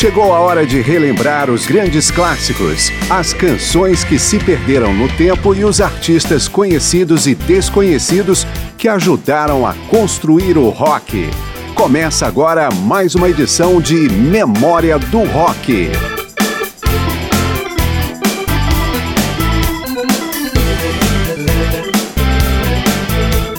Chegou 0.00 0.32
a 0.32 0.40
hora 0.40 0.66
de 0.66 0.80
relembrar 0.80 1.50
os 1.50 1.66
grandes 1.66 2.10
clássicos, 2.10 2.90
as 3.10 3.34
canções 3.34 4.02
que 4.02 4.18
se 4.18 4.38
perderam 4.38 4.94
no 4.94 5.06
tempo 5.14 5.54
e 5.54 5.62
os 5.62 5.78
artistas 5.78 6.48
conhecidos 6.48 7.26
e 7.26 7.34
desconhecidos 7.34 8.46
que 8.78 8.88
ajudaram 8.88 9.66
a 9.66 9.74
construir 9.90 10.56
o 10.56 10.70
rock. 10.70 11.28
Começa 11.74 12.26
agora 12.26 12.70
mais 12.72 13.14
uma 13.14 13.28
edição 13.28 13.78
de 13.78 14.08
Memória 14.08 14.98
do 14.98 15.22
Rock. 15.24 15.90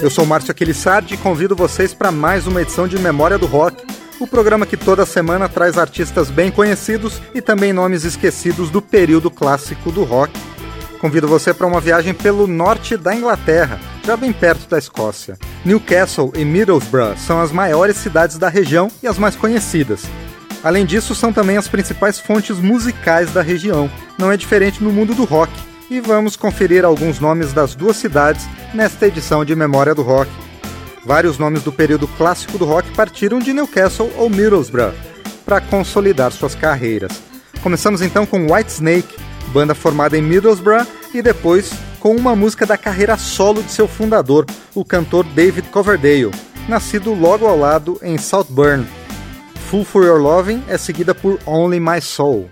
Eu 0.02 0.10
sou 0.10 0.26
Márcio 0.26 0.50
Aquilissardi 0.50 1.14
e 1.14 1.18
convido 1.18 1.56
vocês 1.56 1.94
para 1.94 2.12
mais 2.12 2.48
uma 2.48 2.64
edição 2.64 2.88
de 2.88 2.98
Memória 2.98 3.38
do 3.38 3.46
Rock 3.46 4.01
o 4.24 4.28
programa 4.28 4.66
que 4.66 4.78
toda 4.78 5.06
semana 5.06 5.50
traz 5.50 5.78
artistas 5.78 6.30
bem 6.30 6.52
conhecidos 6.52 7.20
e 7.34 7.42
também 7.42 7.74
nomes 7.74 8.04
esquecidos 8.04 8.70
do 8.70 8.82
período 8.82 9.32
clássico 9.32 9.92
do 9.92 10.04
rock. 10.04 10.32
Convido 11.00 11.28
você 11.28 11.52
para 11.54 11.66
uma 11.66 11.82
viagem 11.82 12.14
pelo 12.14 12.46
norte 12.46 12.96
da 12.96 13.16
Inglaterra, 13.16 13.80
já 14.06 14.16
bem 14.16 14.32
perto 14.32 14.70
da 14.70 14.78
Escócia. 14.78 15.40
Newcastle 15.66 16.32
e 16.36 16.46
Middlesbrough 16.46 17.18
são 17.18 17.42
as 17.42 17.52
maiores 17.52 17.98
cidades 17.98 18.38
da 18.38 18.48
região 18.48 18.92
e 19.02 19.08
as 19.08 19.18
mais 19.18 19.36
conhecidas. 19.36 20.04
Além 20.64 20.86
disso, 20.86 21.16
são 21.16 21.34
também 21.34 21.58
as 21.58 21.68
principais 21.68 22.20
fontes 22.20 22.60
musicais 22.60 23.34
da 23.34 23.42
região. 23.42 23.90
Não 24.20 24.32
é 24.32 24.38
diferente 24.38 24.84
no 24.84 24.92
mundo 24.92 25.16
do 25.16 25.24
rock. 25.24 25.52
E 25.90 26.00
vamos 26.00 26.36
conferir 26.36 26.86
alguns 26.86 27.20
nomes 27.20 27.52
das 27.52 27.76
duas 27.76 27.98
cidades 27.98 28.48
nesta 28.74 29.08
edição 29.08 29.44
de 29.44 29.56
Memória 29.56 29.94
do 29.94 30.04
Rock. 30.04 30.32
Vários 31.06 31.38
nomes 31.38 31.64
do 31.64 31.72
período 31.72 32.08
clássico 32.08 32.58
do 32.58 32.66
rock 32.66 32.90
partiram 32.92 33.40
de 33.40 33.54
Newcastle 33.54 34.12
ou 34.18 34.30
Middlesbrough 34.30 34.94
para 35.46 35.60
consolidar 35.60 36.32
suas 36.32 36.54
carreiras. 36.54 37.12
Começamos 37.62 38.02
então 38.02 38.26
com 38.26 38.52
Whitesnake, 38.52 39.18
banda 39.48 39.74
formada 39.74 40.18
em 40.18 40.22
Middlesbrough, 40.22 40.86
e 41.14 41.22
depois 41.22 41.72
com 42.00 42.16
uma 42.16 42.36
música 42.36 42.66
da 42.66 42.78
carreira 42.78 43.18
solo 43.18 43.62
de 43.62 43.72
seu 43.72 43.88
fundador, 43.88 44.46
o 44.74 44.86
cantor 44.86 45.24
David 45.24 45.68
Coverdale, 45.70 46.32
nascido 46.68 47.14
logo 47.14 47.46
ao 47.46 47.58
lado 47.58 48.00
em 48.02 48.18
Southburn. 48.18 48.88
Full 49.70 49.86
for 49.86 50.04
Your 50.04 50.20
Loving 50.20 50.64
é 50.68 50.78
seguida 50.78 51.14
por 51.14 51.40
Only 51.46 51.80
My 51.80 52.02
Soul. 52.02 52.50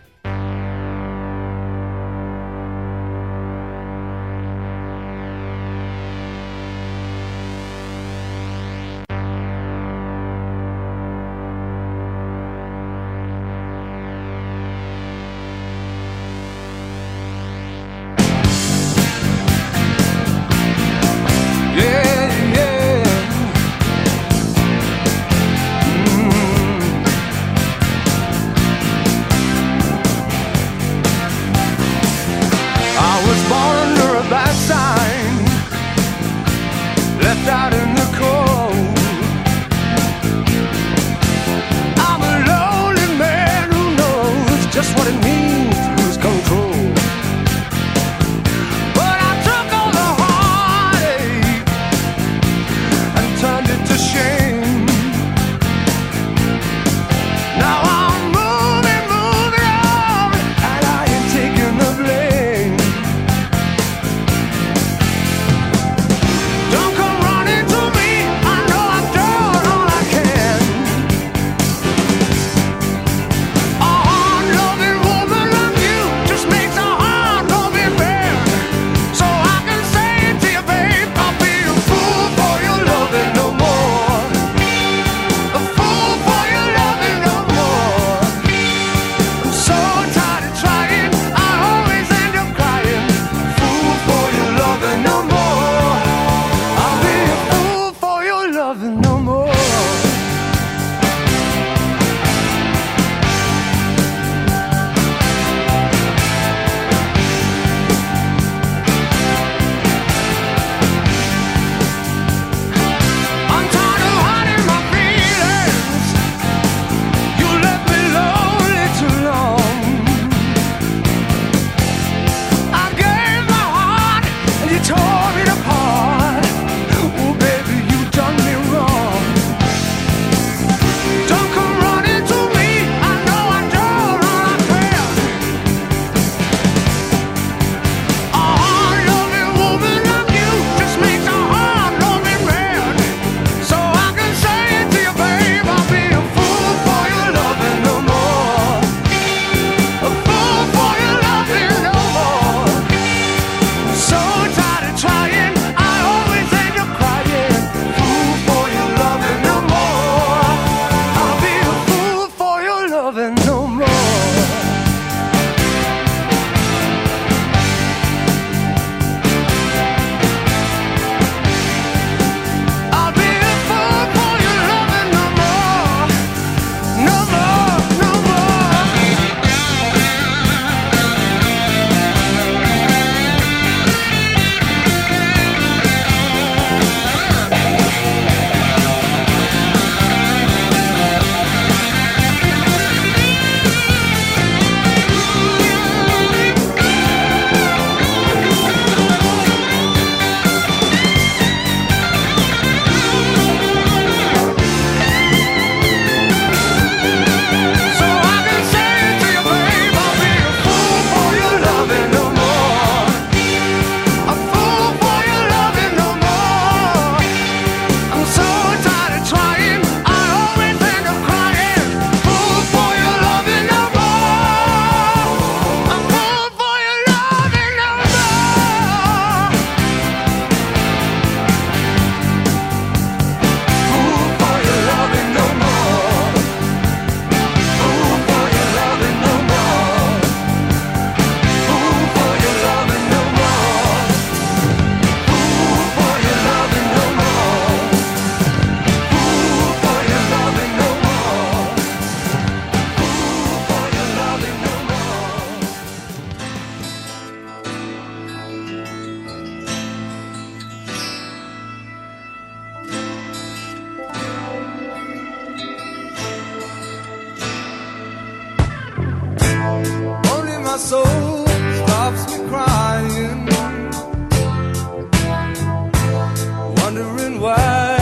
wondering 276.90 277.40
why. 277.40 277.99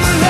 love. 0.00 0.29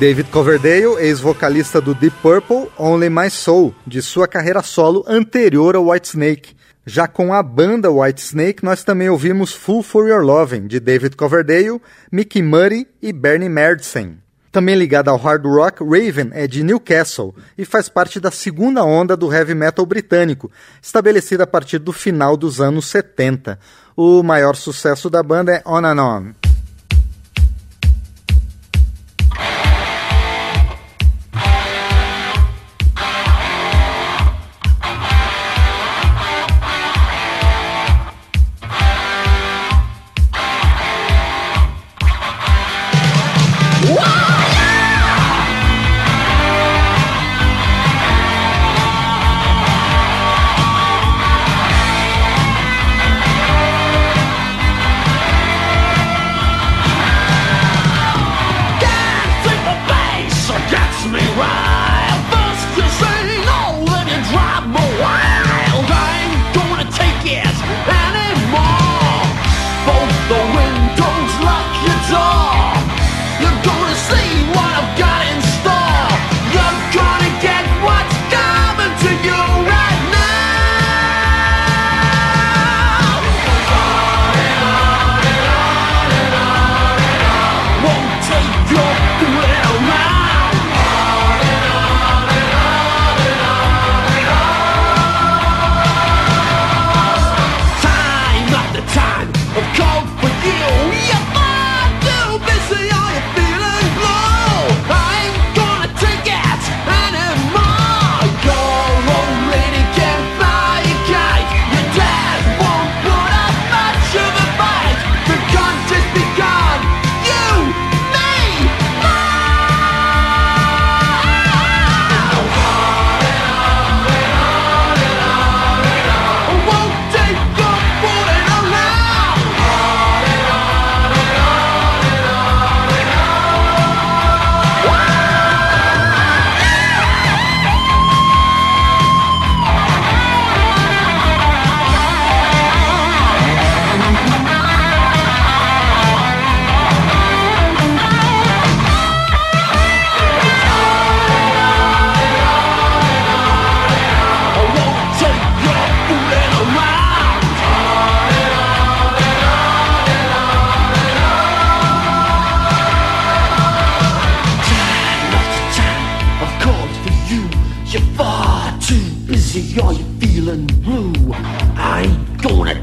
David 0.00 0.30
Coverdale, 0.30 0.96
ex-vocalista 0.98 1.78
do 1.78 1.94
Deep 1.94 2.16
Purple, 2.22 2.70
Only 2.78 3.10
My 3.10 3.28
Soul, 3.28 3.74
de 3.86 4.00
sua 4.00 4.26
carreira 4.26 4.62
solo 4.62 5.04
anterior 5.06 5.76
ao 5.76 5.90
Whitesnake. 5.90 6.56
Já 6.86 7.06
com 7.06 7.34
a 7.34 7.42
banda 7.42 7.90
Whitesnake, 7.90 8.64
nós 8.64 8.82
também 8.82 9.10
ouvimos 9.10 9.52
Full 9.52 9.82
for 9.82 10.08
Your 10.08 10.24
Loving, 10.24 10.68
de 10.68 10.80
David 10.80 11.16
Coverdale, 11.16 11.82
Mickey 12.10 12.40
Murray 12.40 12.88
e 13.02 13.12
Bernie 13.12 13.50
Merdsen. 13.50 14.16
Também 14.50 14.74
ligada 14.74 15.10
ao 15.10 15.18
hard 15.18 15.44
rock, 15.44 15.84
Raven 15.84 16.30
é 16.32 16.46
de 16.46 16.64
Newcastle 16.64 17.34
e 17.58 17.66
faz 17.66 17.90
parte 17.90 18.18
da 18.18 18.30
segunda 18.30 18.82
onda 18.82 19.14
do 19.14 19.30
heavy 19.30 19.54
metal 19.54 19.84
britânico, 19.84 20.50
estabelecida 20.80 21.44
a 21.44 21.46
partir 21.46 21.78
do 21.78 21.92
final 21.92 22.38
dos 22.38 22.58
anos 22.58 22.86
70. 22.86 23.58
O 23.94 24.22
maior 24.22 24.56
sucesso 24.56 25.10
da 25.10 25.22
banda 25.22 25.52
é 25.52 25.62
On 25.66 25.84
and 25.84 26.02
On. 26.02 26.39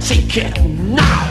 Take 0.08 0.38
it 0.38 0.58
now. 0.66 1.27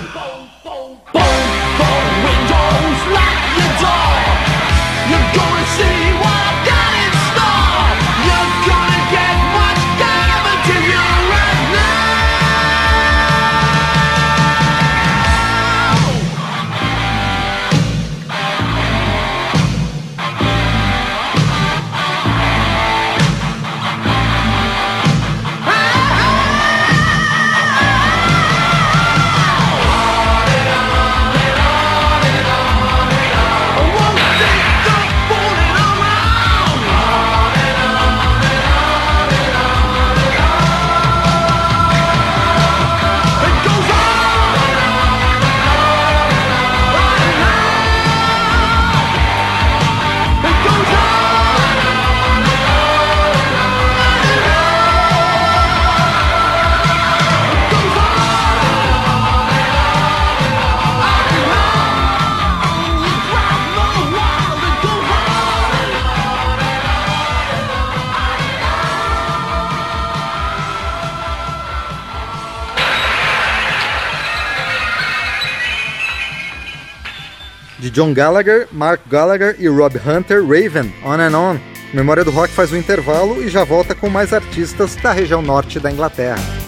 John 77.90 78.12
Gallagher, 78.12 78.69
Mark 78.73 79.02
Gallagher 79.09 79.57
e 79.59 79.69
Rob 79.69 79.97
Hunter, 79.99 80.43
Raven, 80.43 80.93
On 81.05 81.21
and 81.21 81.38
On. 81.38 81.59
Memória 81.93 82.25
do 82.25 82.31
Rock 82.31 82.52
faz 82.52 82.73
um 82.73 82.76
intervalo 82.76 83.43
e 83.43 83.49
já 83.49 83.64
volta 83.64 83.95
com 83.95 84.09
mais 84.09 84.33
artistas 84.33 84.97
da 84.97 85.12
região 85.12 85.40
norte 85.40 85.78
da 85.78 85.90
Inglaterra. 85.90 86.66